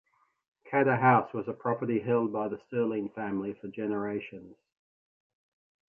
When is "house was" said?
0.95-1.47